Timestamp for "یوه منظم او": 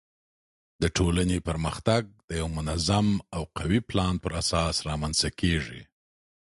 2.39-3.41